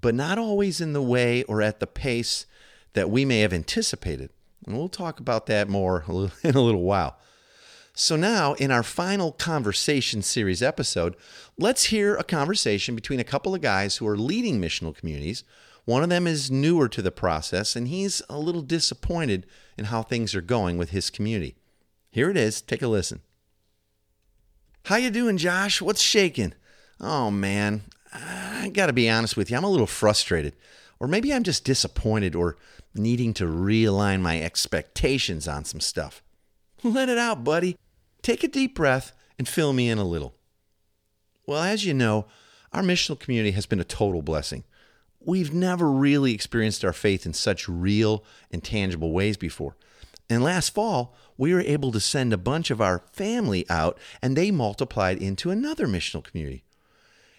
but 0.00 0.14
not 0.14 0.38
always 0.38 0.80
in 0.80 0.92
the 0.92 1.02
way 1.02 1.42
or 1.44 1.60
at 1.60 1.80
the 1.80 1.86
pace 1.86 2.46
that 2.92 3.10
we 3.10 3.24
may 3.24 3.40
have 3.40 3.52
anticipated. 3.52 4.30
And 4.64 4.76
we'll 4.76 4.88
talk 4.88 5.18
about 5.18 5.46
that 5.46 5.68
more 5.68 6.04
in 6.42 6.54
a 6.54 6.60
little 6.60 6.82
while. 6.82 7.18
So, 7.98 8.14
now 8.14 8.52
in 8.52 8.70
our 8.70 8.82
final 8.82 9.32
conversation 9.32 10.20
series 10.20 10.62
episode, 10.62 11.16
let's 11.56 11.84
hear 11.84 12.14
a 12.14 12.22
conversation 12.22 12.94
between 12.94 13.20
a 13.20 13.24
couple 13.24 13.54
of 13.54 13.62
guys 13.62 13.96
who 13.96 14.06
are 14.06 14.18
leading 14.18 14.60
missional 14.60 14.94
communities. 14.94 15.44
One 15.86 16.02
of 16.02 16.10
them 16.10 16.26
is 16.26 16.50
newer 16.50 16.90
to 16.90 17.00
the 17.00 17.10
process, 17.10 17.74
and 17.74 17.88
he's 17.88 18.20
a 18.28 18.38
little 18.38 18.60
disappointed 18.60 19.46
in 19.78 19.86
how 19.86 20.02
things 20.02 20.34
are 20.34 20.42
going 20.42 20.76
with 20.76 20.90
his 20.90 21.08
community. 21.08 21.56
Here 22.10 22.28
it 22.28 22.36
is. 22.36 22.60
Take 22.60 22.82
a 22.82 22.86
listen. 22.86 23.22
How 24.84 24.96
you 24.96 25.08
doing, 25.08 25.38
Josh? 25.38 25.80
What's 25.80 26.02
shaking? 26.02 26.52
Oh 27.00 27.30
man, 27.30 27.80
I 28.12 28.70
got 28.74 28.88
to 28.88 28.92
be 28.92 29.08
honest 29.08 29.38
with 29.38 29.50
you. 29.50 29.56
I'm 29.56 29.64
a 29.64 29.70
little 29.70 29.86
frustrated. 29.86 30.54
Or 31.00 31.08
maybe 31.08 31.32
I'm 31.32 31.44
just 31.44 31.64
disappointed 31.64 32.34
or 32.34 32.58
needing 32.94 33.32
to 33.34 33.46
realign 33.46 34.20
my 34.20 34.42
expectations 34.42 35.48
on 35.48 35.64
some 35.64 35.80
stuff. 35.80 36.22
Let 36.82 37.08
it 37.08 37.16
out, 37.16 37.42
buddy. 37.42 37.78
Take 38.26 38.42
a 38.42 38.48
deep 38.48 38.74
breath 38.74 39.12
and 39.38 39.46
fill 39.46 39.72
me 39.72 39.88
in 39.88 39.98
a 39.98 40.04
little. 40.04 40.34
Well, 41.46 41.62
as 41.62 41.84
you 41.86 41.94
know, 41.94 42.26
our 42.72 42.82
missional 42.82 43.16
community 43.16 43.52
has 43.52 43.66
been 43.66 43.78
a 43.78 43.84
total 43.84 44.20
blessing. 44.20 44.64
We've 45.20 45.54
never 45.54 45.88
really 45.88 46.34
experienced 46.34 46.84
our 46.84 46.92
faith 46.92 47.24
in 47.24 47.34
such 47.34 47.68
real 47.68 48.24
and 48.50 48.64
tangible 48.64 49.12
ways 49.12 49.36
before. 49.36 49.76
And 50.28 50.42
last 50.42 50.74
fall, 50.74 51.14
we 51.38 51.54
were 51.54 51.60
able 51.60 51.92
to 51.92 52.00
send 52.00 52.32
a 52.32 52.36
bunch 52.36 52.72
of 52.72 52.80
our 52.80 53.04
family 53.12 53.64
out, 53.70 53.96
and 54.20 54.36
they 54.36 54.50
multiplied 54.50 55.18
into 55.18 55.52
another 55.52 55.86
missional 55.86 56.24
community. 56.24 56.64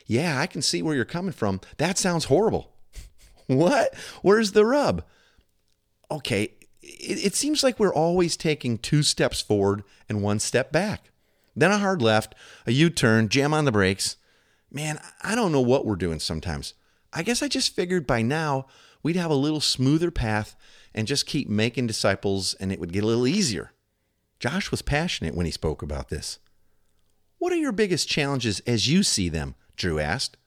Yeah, 0.06 0.40
I 0.40 0.48
can 0.48 0.62
see 0.62 0.82
where 0.82 0.96
you're 0.96 1.04
coming 1.04 1.34
from. 1.34 1.60
That 1.80 1.98
sounds 1.98 2.24
horrible. 2.24 2.72
what? 3.48 3.94
Where's 4.22 4.54
the 4.54 4.64
rub? 4.64 5.04
Okay, 6.10 6.54
it, 6.88 7.26
it 7.26 7.36
seems 7.36 7.64
like 7.64 7.80
we're 7.80 7.94
always 7.94 8.38
taking 8.38 8.78
two 8.78 9.04
steps 9.04 9.42
forward 9.42 9.84
and 10.08 10.22
one 10.22 10.40
step 10.40 10.72
back. 10.72 11.12
Then 11.56 11.72
a 11.72 11.78
hard 11.78 12.02
left, 12.02 12.36
a 12.66 12.72
U 12.72 12.90
turn, 12.90 13.30
jam 13.30 13.54
on 13.54 13.66
the 13.66 13.72
brakes. 13.72 14.18
Man, 14.72 15.00
I 15.22 15.36
don't 15.36 15.52
know 15.52 15.62
what 15.62 15.86
we're 15.86 15.96
doing 15.96 16.20
sometimes. 16.20 16.74
I 17.14 17.24
guess 17.24 17.42
I 17.42 17.48
just 17.48 17.76
figured 17.76 18.06
by 18.06 18.22
now 18.22 18.68
we'd 19.02 19.16
have 19.16 19.32
a 19.32 19.36
little 19.36 19.62
smoother 19.62 20.12
path 20.12 20.56
and 20.94 21.08
just 21.08 21.26
keep 21.26 21.50
making 21.50 21.88
disciples 21.88 22.54
and 22.56 22.72
it 22.72 22.80
would 22.80 22.94
get 22.94 23.04
a 23.04 23.08
little 23.08 23.28
easier. 23.28 23.72
Josh 24.40 24.72
was 24.72 24.82
passionate 24.82 25.36
when 25.36 25.46
he 25.46 25.52
spoke 25.52 25.82
about 25.82 26.10
this. 26.10 26.40
What 27.40 27.54
are 27.54 27.58
your 27.58 27.72
biggest 27.72 28.08
challenges 28.08 28.60
as 28.62 28.88
you 28.88 29.04
see 29.04 29.30
them? 29.30 29.56
Drew 29.76 30.00
asked. 30.00 30.38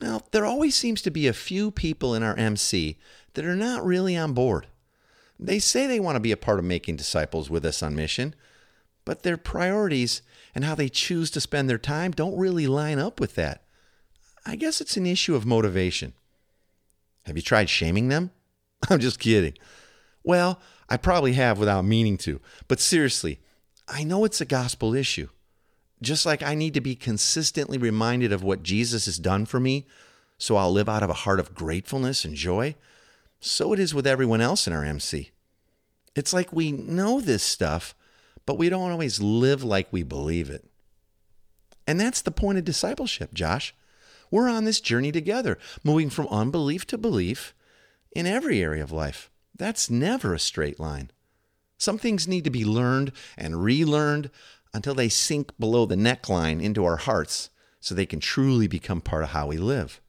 Now, 0.00 0.22
there 0.32 0.46
always 0.46 0.74
seems 0.74 1.02
to 1.02 1.10
be 1.10 1.26
a 1.26 1.32
few 1.34 1.70
people 1.70 2.14
in 2.14 2.22
our 2.22 2.36
MC 2.36 2.98
that 3.34 3.44
are 3.44 3.56
not 3.56 3.84
really 3.84 4.16
on 4.16 4.32
board. 4.32 4.66
They 5.42 5.58
say 5.58 5.86
they 5.86 6.00
want 6.00 6.16
to 6.16 6.20
be 6.20 6.32
a 6.32 6.36
part 6.36 6.58
of 6.58 6.66
making 6.66 6.96
disciples 6.96 7.48
with 7.48 7.64
us 7.64 7.82
on 7.82 7.94
mission, 7.94 8.34
but 9.06 9.22
their 9.22 9.38
priorities 9.38 10.20
and 10.54 10.64
how 10.64 10.74
they 10.74 10.90
choose 10.90 11.30
to 11.30 11.40
spend 11.40 11.68
their 11.68 11.78
time 11.78 12.10
don't 12.10 12.36
really 12.36 12.66
line 12.66 12.98
up 12.98 13.18
with 13.18 13.36
that. 13.36 13.64
I 14.44 14.56
guess 14.56 14.82
it's 14.82 14.98
an 14.98 15.06
issue 15.06 15.34
of 15.34 15.46
motivation. 15.46 16.12
Have 17.24 17.36
you 17.36 17.42
tried 17.42 17.70
shaming 17.70 18.08
them? 18.08 18.32
I'm 18.90 19.00
just 19.00 19.18
kidding. 19.18 19.54
Well, 20.22 20.60
I 20.90 20.98
probably 20.98 21.32
have 21.34 21.58
without 21.58 21.86
meaning 21.86 22.18
to, 22.18 22.40
but 22.68 22.80
seriously, 22.80 23.40
I 23.88 24.04
know 24.04 24.24
it's 24.24 24.42
a 24.42 24.46
gospel 24.46 24.94
issue. 24.94 25.28
Just 26.02 26.26
like 26.26 26.42
I 26.42 26.54
need 26.54 26.74
to 26.74 26.80
be 26.80 26.94
consistently 26.94 27.78
reminded 27.78 28.32
of 28.32 28.42
what 28.42 28.62
Jesus 28.62 29.06
has 29.06 29.18
done 29.18 29.46
for 29.46 29.60
me, 29.60 29.86
so 30.36 30.56
I'll 30.56 30.72
live 30.72 30.88
out 30.88 31.02
of 31.02 31.10
a 31.10 31.14
heart 31.14 31.40
of 31.40 31.54
gratefulness 31.54 32.24
and 32.24 32.34
joy, 32.34 32.74
so 33.40 33.72
it 33.72 33.78
is 33.78 33.94
with 33.94 34.06
everyone 34.06 34.40
else 34.40 34.66
in 34.66 34.72
our 34.72 34.84
MC. 34.84 35.30
It's 36.14 36.32
like 36.32 36.52
we 36.52 36.72
know 36.72 37.20
this 37.20 37.42
stuff, 37.42 37.94
but 38.46 38.58
we 38.58 38.68
don't 38.68 38.90
always 38.90 39.20
live 39.20 39.64
like 39.64 39.88
we 39.90 40.02
believe 40.02 40.50
it. 40.50 40.64
And 41.86 41.98
that's 41.98 42.20
the 42.20 42.30
point 42.30 42.58
of 42.58 42.64
discipleship, 42.64 43.32
Josh. 43.32 43.74
We're 44.30 44.48
on 44.48 44.64
this 44.64 44.80
journey 44.80 45.10
together, 45.10 45.58
moving 45.82 46.10
from 46.10 46.28
unbelief 46.28 46.86
to 46.88 46.98
belief 46.98 47.54
in 48.12 48.26
every 48.26 48.62
area 48.62 48.82
of 48.82 48.92
life. 48.92 49.30
That's 49.56 49.90
never 49.90 50.34
a 50.34 50.38
straight 50.38 50.78
line. 50.78 51.10
Some 51.78 51.98
things 51.98 52.28
need 52.28 52.44
to 52.44 52.50
be 52.50 52.64
learned 52.64 53.12
and 53.36 53.62
relearned 53.62 54.30
until 54.72 54.94
they 54.94 55.08
sink 55.08 55.52
below 55.58 55.86
the 55.86 55.96
neckline 55.96 56.62
into 56.62 56.84
our 56.84 56.98
hearts 56.98 57.50
so 57.80 57.94
they 57.94 58.06
can 58.06 58.20
truly 58.20 58.66
become 58.66 59.00
part 59.00 59.24
of 59.24 59.30
how 59.30 59.46
we 59.46 59.56
live. 59.56 60.00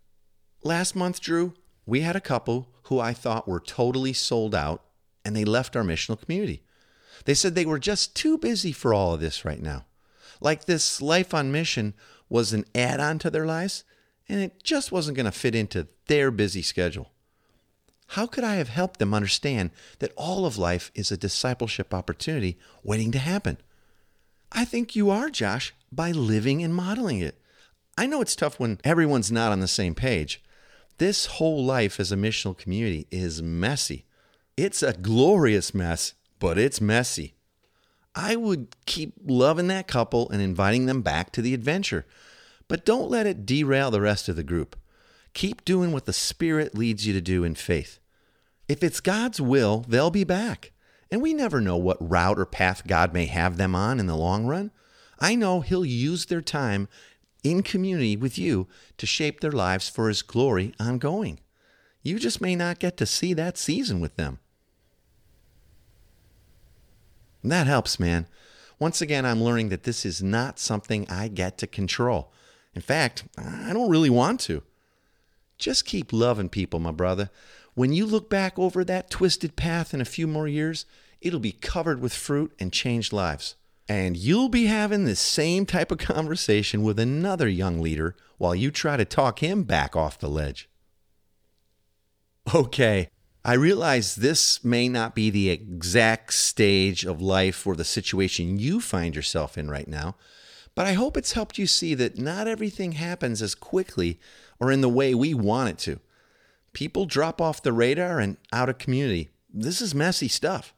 Last 0.64 0.96
month, 0.96 1.22
Drew, 1.22 1.54
we 1.86 2.02
had 2.02 2.16
a 2.16 2.22
couple 2.22 2.68
who 2.91 3.00
I 3.00 3.13
thought 3.13 3.48
were 3.48 3.62
totally 3.62 4.12
sold 4.12 4.53
out 4.53 4.83
and 5.24 5.33
they 5.33 5.45
left 5.45 5.77
our 5.77 5.83
missional 5.83 6.19
community. 6.21 6.62
They 7.24 7.33
said 7.33 7.55
they 7.55 7.65
were 7.65 7.79
just 7.79 8.17
too 8.17 8.38
busy 8.38 8.74
for 8.74 8.93
all 8.93 9.13
of 9.13 9.21
this 9.21 9.45
right 9.45 9.62
now. 9.62 9.86
Like 10.41 10.65
this 10.65 11.01
life 11.01 11.33
on 11.33 11.53
mission 11.53 11.93
was 12.27 12.51
an 12.51 12.65
add 12.75 13.00
on 13.00 13.17
to 13.19 13.29
their 13.29 13.45
lives 13.45 13.86
and 14.27 14.41
it 14.41 14.62
just 14.62 14.91
wasn't 14.91 15.15
going 15.15 15.25
to 15.25 15.31
fit 15.31 15.55
into 15.55 15.88
their 16.07 16.31
busy 16.31 16.62
schedule. 16.62 17.13
How 18.07 18.27
could 18.27 18.43
I 18.43 18.55
have 18.55 18.67
helped 18.67 19.00
them 19.00 19.13
understand 19.13 19.71
that 20.00 20.12
all 20.17 20.45
of 20.45 20.57
life 20.57 20.91
is 20.93 21.13
a 21.13 21.17
discipleship 21.17 21.93
opportunity 21.93 22.60
waiting 22.83 23.13
to 23.13 23.19
happen? 23.19 23.57
I 24.51 24.65
think 24.65 24.98
you 24.98 25.10
are, 25.10 25.29
Josh, 25.29 25.74
by 25.93 26.12
living 26.12 26.62
and 26.62 26.75
modeling 26.75 27.19
it. 27.19 27.39
I 27.98 28.05
know 28.05 28.19
it's 28.19 28.36
tough 28.36 28.60
when 28.60 28.81
everyone's 28.83 29.31
not 29.31 29.53
on 29.53 29.62
the 29.62 29.67
same 29.69 29.95
page. 29.95 30.43
This 31.01 31.25
whole 31.25 31.65
life 31.65 32.00
as 32.00 32.12
a 32.12 32.15
missional 32.15 32.55
community 32.55 33.08
is 33.10 33.41
messy. 33.41 34.05
It's 34.55 34.84
a 34.84 34.93
glorious 34.93 35.74
mess, 35.74 36.13
but 36.38 36.60
it's 36.60 36.79
messy. 36.79 37.34
I 38.13 38.36
would 38.36 38.75
keep 38.86 39.13
loving 39.25 39.65
that 39.70 39.88
couple 39.88 40.29
and 40.29 40.43
inviting 40.43 40.86
them 40.86 41.01
back 41.01 41.31
to 41.31 41.41
the 41.41 41.55
adventure, 41.55 42.05
but 42.67 42.86
don't 42.86 43.10
let 43.10 43.25
it 43.25 43.48
derail 43.48 43.89
the 43.89 44.00
rest 44.00 44.29
of 44.29 44.36
the 44.36 44.43
group. 44.43 44.75
Keep 45.34 45.65
doing 45.65 45.91
what 45.91 46.05
the 46.05 46.13
Spirit 46.13 46.75
leads 46.75 47.08
you 47.08 47.13
to 47.13 47.22
do 47.22 47.43
in 47.43 47.55
faith. 47.55 47.98
If 48.67 48.84
it's 48.84 49.00
God's 49.00 49.41
will, 49.41 49.84
they'll 49.88 50.12
be 50.12 50.24
back. 50.24 50.72
And 51.10 51.20
we 51.20 51.34
never 51.34 51.60
know 51.60 51.77
what 51.77 51.98
route 52.00 52.38
or 52.38 52.46
path 52.46 52.86
God 52.86 53.12
may 53.12 53.25
have 53.25 53.58
them 53.58 53.74
on 53.74 54.00
in 54.00 54.05
the 54.05 54.15
long 54.15 54.46
run. 54.46 54.70
I 55.17 55.34
know 55.34 55.62
He'll 55.62 55.84
use 55.84 56.27
their 56.27 56.41
time 56.41 56.88
in 57.43 57.63
community 57.63 58.15
with 58.15 58.38
you 58.38 58.67
to 58.98 59.05
shape 59.05 59.39
their 59.39 59.51
lives 59.51 59.89
for 59.89 60.07
His 60.07 60.21
glory 60.21 60.74
ongoing. 60.79 61.39
You 62.03 62.19
just 62.19 62.41
may 62.41 62.55
not 62.55 62.79
get 62.79 62.98
to 62.98 63.05
see 63.05 63.33
that 63.33 63.57
season 63.57 64.00
with 64.00 64.15
them. 64.15 64.39
And 67.43 67.51
that 67.51 67.67
helps, 67.67 68.00
man. 68.00 68.27
Once 68.79 69.01
again, 69.01 69.25
I'm 69.25 69.43
learning 69.43 69.69
that 69.69 69.83
this 69.83 70.05
is 70.05 70.24
not 70.24 70.60
something 70.60 71.07
I 71.10 71.27
get 71.27 71.57
to 71.60 71.67
control. 71.67 72.31
In 72.74 72.81
fact, 72.81 73.25
I 73.38 73.74
don't 73.74 73.89
really 73.89 74.10
want 74.10 74.39
to. 74.41 74.63
Just 75.57 75.86
keep 75.86 76.12
loving 76.12 76.50
people, 76.50 76.79
my 76.79 76.91
brother. 76.91 77.29
When 77.75 77.93
you 77.93 78.05
look 78.05 78.29
back 78.29 78.57
over 78.57 78.83
that 78.83 79.10
twisted 79.10 79.55
path 79.55 79.93
in 79.93 80.01
a 80.01 80.05
few 80.05 80.25
more 80.25 80.48
years, 80.48 80.86
it'll 81.21 81.39
be 81.39 81.51
covered 81.51 82.01
with 82.01 82.13
fruit 82.13 82.53
and 82.60 82.74
changed 82.74 83.13
lives. 83.13 83.55
And 83.88 84.16
you'll 84.16 84.50
be 84.50 84.66
having 84.66 85.06
the 85.06 85.16
same 85.16 85.66
type 85.66 85.92
of 85.92 85.98
conversation 85.98 86.84
with 86.84 87.00
another 87.00 87.50
young 87.50 87.82
leader 87.82 88.16
while 88.38 88.56
you 88.56 88.72
try 88.72 88.98
to 88.98 89.06
talk 89.06 89.40
him 89.40 89.64
back 89.64 89.96
off 89.96 90.20
the 90.20 90.30
ledge. 90.30 90.70
Okay, 92.54 93.10
I 93.46 93.54
realize 93.54 94.16
this 94.16 94.64
may 94.64 94.88
not 94.88 95.14
be 95.14 95.30
the 95.30 95.50
exact 95.50 96.34
stage 96.34 97.06
of 97.06 97.22
life 97.22 97.68
or 97.68 97.76
the 97.76 97.84
situation 97.84 98.60
you 98.60 98.82
find 98.82 99.16
yourself 99.16 99.58
in 99.58 99.70
right 99.70 99.88
now, 99.88 100.16
but 100.74 100.88
I 100.88 100.94
hope 100.94 101.18
it's 101.18 101.34
helped 101.34 101.58
you 101.58 101.68
see 101.68 101.94
that 101.96 102.18
not 102.18 102.48
everything 102.48 102.94
happens 102.94 103.42
as 103.42 103.56
quickly 103.56 104.20
or 104.60 104.72
in 104.72 104.82
the 104.82 104.90
way 104.90 105.14
we 105.14 105.34
want 105.34 105.70
it 105.70 105.78
to 105.80 106.00
people 106.74 107.06
drop 107.06 107.42
off 107.42 107.62
the 107.62 107.74
radar 107.74 108.20
and 108.20 108.38
out 108.52 108.70
of 108.70 108.78
community. 108.78 109.30
This 109.54 109.82
is 109.82 109.96
messy 109.96 110.28
stuff. 110.28 110.74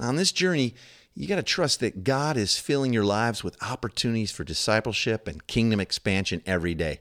On 0.00 0.16
this 0.16 0.32
journey, 0.32 0.74
you 1.16 1.26
got 1.26 1.36
to 1.36 1.42
trust 1.42 1.80
that 1.80 2.04
God 2.04 2.36
is 2.36 2.58
filling 2.58 2.92
your 2.92 3.04
lives 3.04 3.42
with 3.42 3.60
opportunities 3.62 4.30
for 4.30 4.44
discipleship 4.44 5.26
and 5.26 5.46
kingdom 5.46 5.80
expansion 5.80 6.42
every 6.44 6.74
day. 6.74 7.00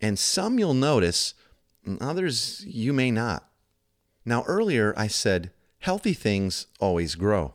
And 0.00 0.18
some 0.18 0.58
you'll 0.58 0.74
notice, 0.74 1.32
others 1.98 2.62
you 2.66 2.92
may 2.92 3.10
not. 3.10 3.48
Now, 4.26 4.44
earlier 4.46 4.92
I 4.94 5.06
said, 5.06 5.52
healthy 5.78 6.12
things 6.12 6.66
always 6.80 7.14
grow. 7.14 7.54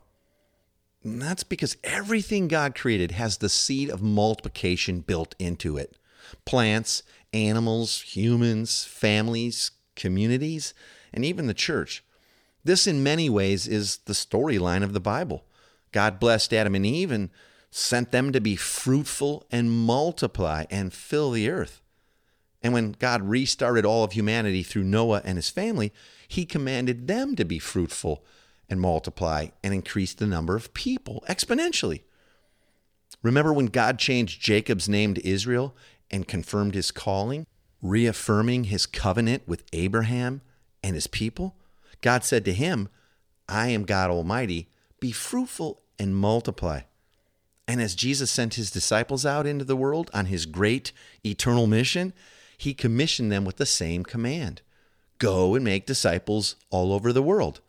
And 1.03 1.22
that's 1.22 1.43
because 1.43 1.77
everything 1.84 2.48
God 2.48 2.74
created 2.74 3.12
has 3.12 3.38
the 3.38 3.50
seed 3.50 3.89
of 3.89 4.01
multiplication 4.01 5.01
built 5.01 5.36
into 5.38 5.77
it 5.77 5.98
plants, 6.46 7.03
animals, 7.34 8.01
humans, 8.01 8.86
families, 8.86 9.72
communities, 9.96 10.74
and 11.13 11.24
even 11.24 11.46
the 11.46 11.53
church. 11.53 12.03
This, 12.63 12.88
in 12.88 13.03
many 13.03 13.29
ways, 13.29 13.67
is 13.67 13.98
the 14.05 14.13
storyline 14.13 14.84
of 14.84 14.93
the 14.93 15.00
Bible. 15.00 15.43
God 15.91 16.19
blessed 16.19 16.53
Adam 16.53 16.75
and 16.75 16.86
Eve 16.86 17.12
and 17.12 17.29
sent 17.69 18.12
them 18.12 18.31
to 18.31 18.41
be 18.41 18.55
fruitful 18.55 19.45
and 19.51 19.71
multiply 19.71 20.65
and 20.69 20.93
fill 20.93 21.31
the 21.31 21.50
earth. 21.50 21.81
And 22.62 22.74
when 22.74 22.91
God 22.93 23.24
restarted 23.24 23.86
all 23.86 24.03
of 24.03 24.12
humanity 24.12 24.62
through 24.62 24.83
Noah 24.83 25.21
and 25.24 25.38
his 25.38 25.50
family, 25.50 25.91
he 26.27 26.45
commanded 26.45 27.07
them 27.07 27.36
to 27.36 27.45
be 27.45 27.60
fruitful 27.60 28.24
and 28.69 28.79
multiply 28.79 29.48
and 29.63 29.74
increase 29.74 30.13
the 30.13 30.27
number 30.27 30.55
of 30.55 30.74
people 30.74 31.24
exponentially. 31.27 32.01
Remember 33.24 33.53
when 33.53 33.67
God 33.67 34.00
changed 34.00 34.41
Jacob's 34.41 34.88
name 34.88 35.13
to 35.13 35.27
Israel 35.27 35.75
and 36.10 36.27
confirmed 36.27 36.75
his 36.75 36.91
calling? 36.91 37.45
reaffirming 37.81 38.65
his 38.65 38.86
covenant 38.86 39.43
with 39.48 39.63
Abraham 39.74 40.41
and 40.83 40.95
his 40.95 41.07
people, 41.07 41.55
God 42.01 42.24
said 42.24 42.45
to 42.45 42.53
him, 42.53 42.89
I 43.50 43.69
am 43.69 43.83
God 43.83 44.10
Almighty, 44.10 44.69
be 45.01 45.12
fruitful 45.12 45.81
and 46.00 46.15
multiply. 46.15 46.81
And 47.67 47.81
as 47.81 47.96
Jesus 47.96 48.31
sent 48.31 48.53
his 48.53 48.72
disciples 48.72 49.25
out 49.25 49.46
into 49.46 49.65
the 49.65 49.75
world 49.75 50.10
on 50.13 50.27
his 50.27 50.46
great 50.46 50.93
eternal 51.25 51.67
mission, 51.67 52.13
he 52.58 52.74
commissioned 52.74 53.31
them 53.31 53.43
with 53.43 53.58
the 53.58 53.65
same 53.65 54.05
command 54.05 54.62
go 55.17 55.53
and 55.53 55.63
make 55.63 55.86
disciples 55.86 56.55
all 56.72 56.91
over 56.91 57.13
the 57.13 57.22
world. 57.22 57.62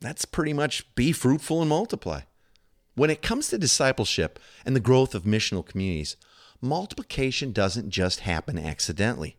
That's 0.00 0.24
pretty 0.24 0.52
much 0.52 0.94
be 0.94 1.10
fruitful 1.10 1.60
and 1.60 1.68
multiply. 1.68 2.20
When 2.94 3.10
it 3.10 3.22
comes 3.22 3.48
to 3.48 3.58
discipleship 3.58 4.38
and 4.64 4.76
the 4.76 4.80
growth 4.80 5.12
of 5.12 5.24
missional 5.24 5.66
communities, 5.66 6.16
multiplication 6.60 7.50
doesn't 7.50 7.90
just 7.90 8.20
happen 8.20 8.56
accidentally 8.56 9.36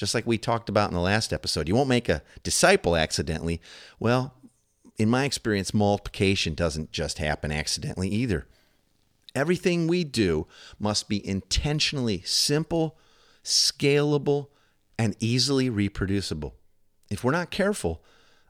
just 0.00 0.14
like 0.14 0.26
we 0.26 0.38
talked 0.38 0.70
about 0.70 0.88
in 0.88 0.94
the 0.94 1.00
last 1.00 1.30
episode. 1.30 1.68
You 1.68 1.74
won't 1.74 1.88
make 1.88 2.08
a 2.08 2.22
disciple 2.42 2.96
accidentally. 2.96 3.60
Well, 3.98 4.34
in 5.00 5.08
my 5.08 5.24
experience, 5.24 5.72
multiplication 5.72 6.52
doesn't 6.52 6.92
just 6.92 7.16
happen 7.16 7.50
accidentally 7.50 8.10
either. 8.10 8.46
Everything 9.34 9.86
we 9.86 10.04
do 10.04 10.46
must 10.78 11.08
be 11.08 11.26
intentionally 11.26 12.20
simple, 12.26 12.98
scalable, 13.42 14.48
and 14.98 15.16
easily 15.18 15.70
reproducible. 15.70 16.54
If 17.08 17.24
we're 17.24 17.32
not 17.32 17.50
careful, 17.50 18.04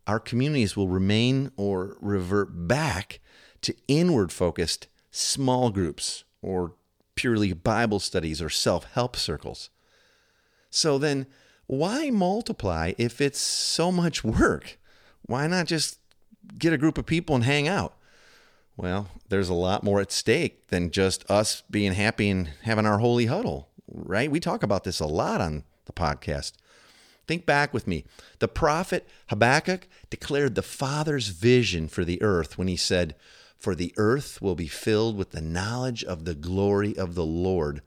our 0.08 0.18
communities 0.18 0.76
will 0.76 0.88
remain 0.88 1.52
or 1.56 1.96
revert 2.00 2.66
back 2.66 3.20
to 3.62 3.76
inward 3.86 4.32
focused 4.32 4.88
small 5.12 5.70
groups 5.70 6.24
or 6.42 6.74
purely 7.14 7.52
Bible 7.52 8.00
studies 8.00 8.42
or 8.42 8.50
self 8.50 8.92
help 8.92 9.14
circles. 9.14 9.70
So 10.68 10.98
then, 10.98 11.28
why 11.68 12.10
multiply 12.10 12.94
if 12.98 13.20
it's 13.20 13.38
so 13.38 13.92
much 13.92 14.24
work? 14.24 14.80
Why 15.22 15.46
not 15.46 15.66
just 15.66 15.99
get 16.58 16.72
a 16.72 16.78
group 16.78 16.98
of 16.98 17.06
people 17.06 17.34
and 17.34 17.44
hang 17.44 17.68
out? 17.68 17.94
Well, 18.76 19.08
there's 19.28 19.48
a 19.48 19.54
lot 19.54 19.84
more 19.84 20.00
at 20.00 20.12
stake 20.12 20.68
than 20.68 20.90
just 20.90 21.28
us 21.30 21.62
being 21.70 21.92
happy 21.92 22.30
and 22.30 22.48
having 22.62 22.86
our 22.86 22.98
holy 22.98 23.26
huddle, 23.26 23.68
right? 23.86 24.30
We 24.30 24.40
talk 24.40 24.62
about 24.62 24.84
this 24.84 25.00
a 25.00 25.06
lot 25.06 25.40
on 25.40 25.64
the 25.84 25.92
podcast. 25.92 26.52
Think 27.26 27.46
back 27.46 27.74
with 27.74 27.86
me. 27.86 28.04
The 28.38 28.48
prophet 28.48 29.06
Habakkuk 29.28 29.86
declared 30.08 30.54
the 30.54 30.62
Father's 30.62 31.28
vision 31.28 31.88
for 31.88 32.04
the 32.04 32.20
earth 32.22 32.58
when 32.58 32.68
he 32.68 32.76
said, 32.76 33.14
For 33.58 33.74
the 33.74 33.92
earth 33.96 34.40
will 34.40 34.54
be 34.54 34.66
filled 34.66 35.16
with 35.16 35.30
the 35.30 35.40
knowledge 35.40 36.02
of 36.02 36.24
the 36.24 36.34
glory 36.34 36.96
of 36.96 37.14
the 37.14 37.24
Lord 37.24 37.82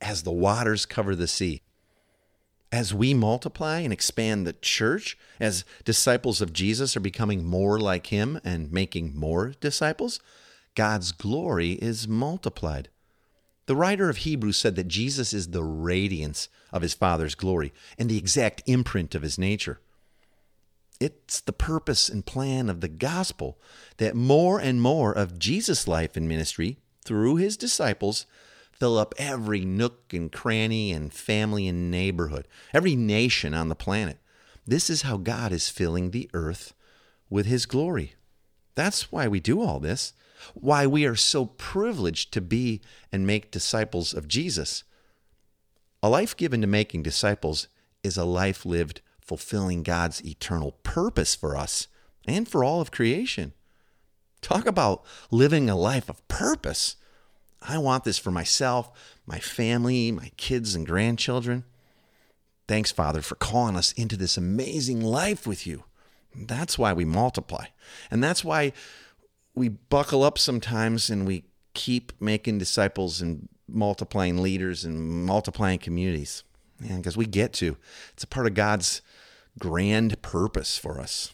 as 0.00 0.22
the 0.22 0.30
waters 0.30 0.86
cover 0.86 1.16
the 1.16 1.26
sea. 1.26 1.62
As 2.72 2.92
we 2.92 3.14
multiply 3.14 3.80
and 3.80 3.92
expand 3.92 4.46
the 4.46 4.52
church, 4.52 5.16
as 5.38 5.64
disciples 5.84 6.40
of 6.40 6.52
Jesus 6.52 6.96
are 6.96 7.00
becoming 7.00 7.44
more 7.44 7.78
like 7.78 8.08
him 8.08 8.40
and 8.44 8.72
making 8.72 9.16
more 9.16 9.54
disciples, 9.60 10.20
God's 10.74 11.12
glory 11.12 11.72
is 11.72 12.08
multiplied. 12.08 12.88
The 13.66 13.76
writer 13.76 14.08
of 14.08 14.18
Hebrews 14.18 14.56
said 14.56 14.76
that 14.76 14.88
Jesus 14.88 15.32
is 15.32 15.48
the 15.48 15.64
radiance 15.64 16.48
of 16.72 16.82
his 16.82 16.94
Father's 16.94 17.34
glory 17.34 17.72
and 17.98 18.08
the 18.08 18.18
exact 18.18 18.62
imprint 18.66 19.14
of 19.14 19.22
his 19.22 19.38
nature. 19.38 19.80
It's 21.00 21.40
the 21.40 21.52
purpose 21.52 22.08
and 22.08 22.24
plan 22.24 22.70
of 22.70 22.80
the 22.80 22.88
gospel 22.88 23.58
that 23.98 24.14
more 24.14 24.60
and 24.60 24.80
more 24.80 25.12
of 25.12 25.38
Jesus' 25.38 25.88
life 25.88 26.16
and 26.16 26.28
ministry 26.28 26.78
through 27.04 27.36
his 27.36 27.56
disciples 27.56 28.26
fill 28.78 28.98
up 28.98 29.14
every 29.18 29.64
nook 29.64 30.12
and 30.12 30.30
cranny 30.30 30.92
and 30.92 31.12
family 31.12 31.66
and 31.66 31.90
neighborhood, 31.90 32.46
every 32.72 32.96
nation 32.96 33.54
on 33.54 33.68
the 33.68 33.74
planet. 33.74 34.18
This 34.66 34.90
is 34.90 35.02
how 35.02 35.16
God 35.16 35.52
is 35.52 35.68
filling 35.68 36.10
the 36.10 36.30
earth 36.34 36.74
with 37.30 37.46
his 37.46 37.66
glory. 37.66 38.14
That's 38.74 39.10
why 39.10 39.28
we 39.28 39.40
do 39.40 39.62
all 39.62 39.80
this 39.80 40.12
why 40.54 40.86
we 40.86 41.04
are 41.06 41.16
so 41.16 41.46
privileged 41.46 42.32
to 42.32 42.40
be 42.40 42.80
and 43.10 43.26
make 43.26 43.50
disciples 43.50 44.14
of 44.14 44.28
Jesus. 44.28 44.84
A 46.02 46.08
life 46.08 46.36
given 46.36 46.60
to 46.60 46.66
making 46.66 47.02
disciples 47.02 47.68
is 48.02 48.16
a 48.16 48.24
life 48.24 48.64
lived 48.64 49.00
fulfilling 49.20 49.82
God's 49.82 50.24
eternal 50.24 50.72
purpose 50.82 51.34
for 51.34 51.56
us 51.56 51.88
and 52.26 52.48
for 52.48 52.62
all 52.62 52.80
of 52.80 52.90
creation. 52.90 53.52
Talk 54.40 54.66
about 54.66 55.04
living 55.30 55.68
a 55.68 55.76
life 55.76 56.08
of 56.08 56.26
purpose. 56.28 56.96
I 57.68 57.78
want 57.78 58.04
this 58.04 58.18
for 58.18 58.30
myself, 58.30 58.90
my 59.26 59.38
family, 59.38 60.12
my 60.12 60.30
kids 60.36 60.74
and 60.74 60.86
grandchildren. 60.86 61.64
Thanks, 62.68 62.90
Father, 62.92 63.22
for 63.22 63.34
calling 63.34 63.76
us 63.76 63.92
into 63.92 64.16
this 64.16 64.36
amazing 64.36 65.00
life 65.00 65.46
with 65.46 65.66
you. 65.66 65.84
That's 66.34 66.78
why 66.78 66.92
we 66.92 67.04
multiply. 67.04 67.66
And 68.10 68.22
that's 68.22 68.44
why 68.44 68.72
we 69.54 69.68
buckle 69.68 70.22
up 70.22 70.38
sometimes 70.38 71.10
and 71.10 71.26
we 71.26 71.44
keep 71.74 72.12
making 72.20 72.58
disciples 72.58 73.20
and 73.20 73.48
multiplying 73.68 74.42
leaders 74.42 74.84
and 74.84 75.24
multiplying 75.24 75.78
communities. 75.78 76.44
Yeah, 76.80 76.96
because 76.96 77.16
we 77.16 77.26
get 77.26 77.52
to. 77.54 77.76
It's 78.12 78.24
a 78.24 78.28
part 78.28 78.46
of 78.46 78.54
God's 78.54 79.00
grand 79.58 80.20
purpose 80.22 80.76
for 80.76 81.00
us. 81.00 81.32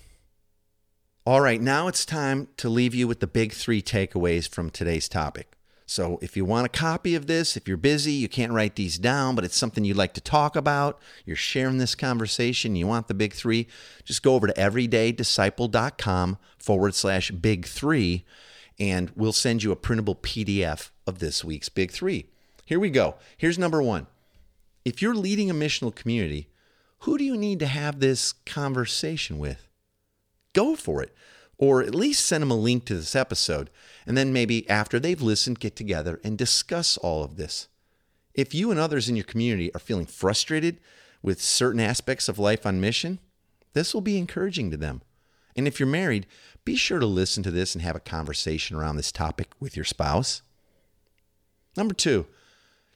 All 1.24 1.40
right, 1.40 1.60
now 1.60 1.88
it's 1.88 2.04
time 2.04 2.48
to 2.56 2.68
leave 2.68 2.94
you 2.94 3.06
with 3.06 3.20
the 3.20 3.26
big 3.26 3.52
three 3.52 3.82
takeaways 3.82 4.48
from 4.48 4.70
today's 4.70 5.08
topic. 5.08 5.56
So, 5.92 6.18
if 6.22 6.38
you 6.38 6.46
want 6.46 6.64
a 6.64 6.70
copy 6.70 7.14
of 7.14 7.26
this, 7.26 7.54
if 7.54 7.68
you're 7.68 7.76
busy, 7.76 8.12
you 8.12 8.26
can't 8.26 8.52
write 8.52 8.76
these 8.76 8.96
down, 8.96 9.34
but 9.34 9.44
it's 9.44 9.58
something 9.58 9.84
you'd 9.84 9.94
like 9.94 10.14
to 10.14 10.22
talk 10.22 10.56
about, 10.56 10.98
you're 11.26 11.36
sharing 11.36 11.76
this 11.76 11.94
conversation, 11.94 12.76
you 12.76 12.86
want 12.86 13.08
the 13.08 13.14
big 13.14 13.34
three, 13.34 13.66
just 14.02 14.22
go 14.22 14.34
over 14.34 14.46
to 14.46 14.54
everydaydisciple.com 14.54 16.38
forward 16.56 16.94
slash 16.94 17.30
big 17.30 17.66
three, 17.66 18.24
and 18.80 19.12
we'll 19.14 19.34
send 19.34 19.62
you 19.62 19.70
a 19.70 19.76
printable 19.76 20.14
PDF 20.14 20.88
of 21.06 21.18
this 21.18 21.44
week's 21.44 21.68
big 21.68 21.90
three. 21.90 22.24
Here 22.64 22.80
we 22.80 22.88
go. 22.88 23.16
Here's 23.36 23.58
number 23.58 23.82
one. 23.82 24.06
If 24.86 25.02
you're 25.02 25.14
leading 25.14 25.50
a 25.50 25.54
missional 25.54 25.94
community, 25.94 26.48
who 27.00 27.18
do 27.18 27.24
you 27.24 27.36
need 27.36 27.58
to 27.58 27.66
have 27.66 28.00
this 28.00 28.32
conversation 28.46 29.38
with? 29.38 29.68
Go 30.54 30.74
for 30.74 31.02
it 31.02 31.14
or 31.62 31.80
at 31.80 31.94
least 31.94 32.24
send 32.24 32.42
them 32.42 32.50
a 32.50 32.56
link 32.56 32.84
to 32.84 32.96
this 32.96 33.14
episode, 33.14 33.70
and 34.04 34.18
then 34.18 34.32
maybe 34.32 34.68
after 34.68 34.98
they've 34.98 35.22
listened, 35.22 35.60
get 35.60 35.76
together 35.76 36.20
and 36.24 36.36
discuss 36.36 36.96
all 36.96 37.22
of 37.22 37.36
this. 37.36 37.68
If 38.34 38.52
you 38.52 38.72
and 38.72 38.80
others 38.80 39.08
in 39.08 39.14
your 39.14 39.24
community 39.24 39.72
are 39.72 39.78
feeling 39.78 40.06
frustrated 40.06 40.80
with 41.22 41.40
certain 41.40 41.78
aspects 41.78 42.28
of 42.28 42.36
life 42.36 42.66
on 42.66 42.80
mission, 42.80 43.20
this 43.74 43.94
will 43.94 44.00
be 44.00 44.18
encouraging 44.18 44.72
to 44.72 44.76
them. 44.76 45.02
And 45.54 45.68
if 45.68 45.78
you're 45.78 45.86
married, 45.86 46.26
be 46.64 46.74
sure 46.74 46.98
to 46.98 47.06
listen 47.06 47.44
to 47.44 47.52
this 47.52 47.76
and 47.76 47.82
have 47.82 47.94
a 47.94 48.00
conversation 48.00 48.76
around 48.76 48.96
this 48.96 49.12
topic 49.12 49.52
with 49.60 49.76
your 49.76 49.84
spouse. 49.84 50.42
Number 51.76 51.94
two, 51.94 52.26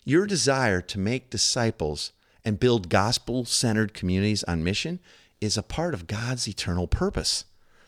your 0.05 0.26
desire 0.26 0.81
to 0.81 0.98
make 0.98 1.31
disciples 1.31 2.11
and 2.44 2.59
build 2.59 2.88
gospel 2.88 3.44
centered 3.44 3.94
communities 3.94 4.42
on 4.42 4.64
mission 4.64 4.98
is 5.40 5.57
a 5.57 5.62
part 5.62 5.94
of 5.94 6.09
God's 6.09 6.48
eternal 6.48 6.88
purpose 6.88 7.44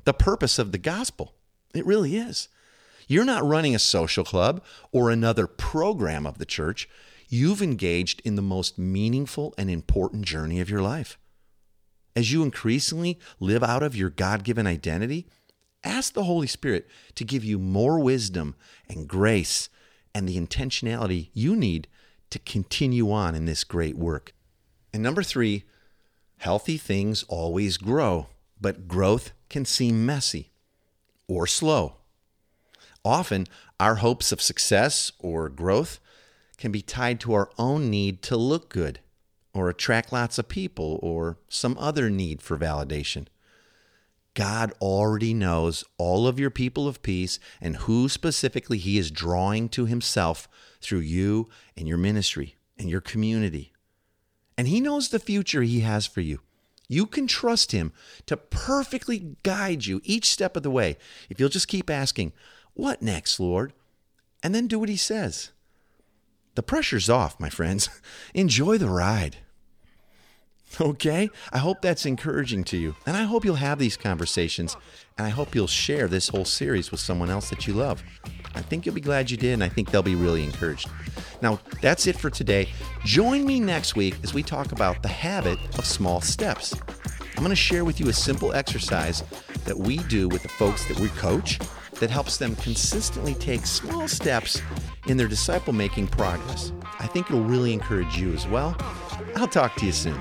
the 0.08 0.14
purpose 0.14 0.58
of 0.58 0.72
the 0.72 0.78
gospel. 0.78 1.34
It 1.74 1.84
really 1.84 2.16
is. 2.16 2.48
You're 3.08 3.26
not 3.26 3.44
running 3.44 3.74
a 3.74 3.78
social 3.78 4.24
club 4.24 4.64
or 4.90 5.10
another 5.10 5.46
program 5.46 6.26
of 6.26 6.38
the 6.38 6.46
church. 6.46 6.88
You've 7.28 7.60
engaged 7.60 8.22
in 8.24 8.34
the 8.34 8.40
most 8.40 8.78
meaningful 8.78 9.52
and 9.58 9.68
important 9.68 10.24
journey 10.24 10.60
of 10.60 10.70
your 10.70 10.80
life. 10.80 11.18
As 12.16 12.32
you 12.32 12.42
increasingly 12.42 13.18
live 13.38 13.62
out 13.62 13.82
of 13.82 13.94
your 13.94 14.08
God 14.08 14.44
given 14.44 14.66
identity, 14.66 15.26
ask 15.84 16.14
the 16.14 16.24
Holy 16.24 16.46
Spirit 16.46 16.88
to 17.14 17.22
give 17.22 17.44
you 17.44 17.58
more 17.58 18.00
wisdom 18.00 18.56
and 18.88 19.06
grace 19.06 19.68
and 20.14 20.26
the 20.26 20.40
intentionality 20.40 21.28
you 21.34 21.54
need 21.54 21.86
to 22.30 22.38
continue 22.38 23.12
on 23.12 23.34
in 23.34 23.44
this 23.44 23.62
great 23.62 23.98
work. 23.98 24.32
And 24.94 25.02
number 25.02 25.22
three, 25.22 25.64
healthy 26.38 26.78
things 26.78 27.24
always 27.24 27.76
grow, 27.76 28.28
but 28.60 28.88
growth 28.88 29.32
can 29.48 29.64
seem 29.64 30.04
messy 30.04 30.50
or 31.26 31.46
slow. 31.46 31.96
Often, 33.04 33.46
our 33.78 33.96
hopes 33.96 34.32
of 34.32 34.42
success 34.42 35.12
or 35.18 35.48
growth 35.48 36.00
can 36.56 36.72
be 36.72 36.82
tied 36.82 37.20
to 37.20 37.32
our 37.32 37.50
own 37.58 37.88
need 37.88 38.22
to 38.22 38.36
look 38.36 38.68
good 38.68 39.00
or 39.54 39.68
attract 39.68 40.12
lots 40.12 40.38
of 40.38 40.48
people 40.48 40.98
or 41.02 41.38
some 41.48 41.76
other 41.78 42.10
need 42.10 42.42
for 42.42 42.58
validation. 42.58 43.26
God 44.34 44.72
already 44.80 45.34
knows 45.34 45.84
all 45.96 46.26
of 46.26 46.38
your 46.38 46.50
people 46.50 46.86
of 46.86 47.02
peace 47.02 47.40
and 47.60 47.76
who 47.76 48.08
specifically 48.08 48.78
He 48.78 48.98
is 48.98 49.10
drawing 49.10 49.68
to 49.70 49.86
Himself 49.86 50.48
through 50.80 51.00
you 51.00 51.48
and 51.76 51.88
your 51.88 51.98
ministry 51.98 52.56
and 52.78 52.88
your 52.88 53.00
community. 53.00 53.72
And 54.56 54.68
He 54.68 54.80
knows 54.80 55.08
the 55.08 55.18
future 55.18 55.62
He 55.62 55.80
has 55.80 56.06
for 56.06 56.20
you. 56.20 56.40
You 56.88 57.06
can 57.06 57.26
trust 57.26 57.72
Him 57.72 57.92
to 58.26 58.36
perfectly 58.36 59.36
guide 59.42 59.86
you 59.86 60.00
each 60.04 60.30
step 60.30 60.56
of 60.56 60.62
the 60.62 60.70
way 60.70 60.96
if 61.28 61.38
you'll 61.38 61.48
just 61.48 61.68
keep 61.68 61.90
asking, 61.90 62.32
What 62.74 63.02
next, 63.02 63.38
Lord? 63.38 63.74
And 64.42 64.54
then 64.54 64.66
do 64.66 64.78
what 64.78 64.88
He 64.88 64.96
says. 64.96 65.50
The 66.54 66.62
pressure's 66.62 67.10
off, 67.10 67.38
my 67.38 67.50
friends. 67.50 67.88
Enjoy 68.34 68.78
the 68.78 68.88
ride. 68.88 69.36
Okay? 70.80 71.30
I 71.52 71.58
hope 71.58 71.82
that's 71.82 72.06
encouraging 72.06 72.62
to 72.64 72.76
you. 72.76 72.94
And 73.06 73.16
I 73.16 73.24
hope 73.24 73.44
you'll 73.44 73.56
have 73.56 73.78
these 73.78 73.96
conversations. 73.96 74.76
And 75.16 75.26
I 75.26 75.30
hope 75.30 75.54
you'll 75.54 75.66
share 75.66 76.06
this 76.06 76.28
whole 76.28 76.44
series 76.44 76.90
with 76.90 77.00
someone 77.00 77.30
else 77.30 77.50
that 77.50 77.66
you 77.66 77.74
love. 77.74 78.02
I 78.54 78.62
think 78.62 78.86
you'll 78.86 78.94
be 78.94 79.00
glad 79.00 79.30
you 79.30 79.36
did. 79.36 79.54
And 79.54 79.64
I 79.64 79.68
think 79.68 79.90
they'll 79.90 80.02
be 80.02 80.14
really 80.14 80.44
encouraged. 80.44 80.88
Now, 81.42 81.58
that's 81.80 82.06
it 82.06 82.16
for 82.18 82.30
today. 82.30 82.68
Join 83.04 83.44
me 83.46 83.60
next 83.60 83.96
week 83.96 84.16
as 84.22 84.34
we 84.34 84.42
talk 84.42 84.72
about 84.72 85.02
the 85.02 85.08
habit 85.08 85.58
of 85.78 85.84
small 85.84 86.20
steps. 86.20 86.74
I'm 87.36 87.44
going 87.44 87.50
to 87.50 87.56
share 87.56 87.84
with 87.84 88.00
you 88.00 88.08
a 88.08 88.12
simple 88.12 88.52
exercise 88.52 89.22
that 89.64 89.76
we 89.76 89.98
do 89.98 90.28
with 90.28 90.42
the 90.42 90.48
folks 90.48 90.86
that 90.88 90.98
we 90.98 91.08
coach 91.10 91.58
that 92.00 92.10
helps 92.10 92.36
them 92.36 92.56
consistently 92.56 93.34
take 93.34 93.66
small 93.66 94.08
steps 94.08 94.60
in 95.06 95.16
their 95.16 95.28
disciple 95.28 95.72
making 95.72 96.08
progress. 96.08 96.72
I 96.98 97.06
think 97.06 97.30
it'll 97.30 97.42
really 97.42 97.72
encourage 97.72 98.16
you 98.16 98.32
as 98.32 98.46
well. 98.46 98.76
I'll 99.36 99.48
talk 99.48 99.74
to 99.76 99.86
you 99.86 99.92
soon. 99.92 100.20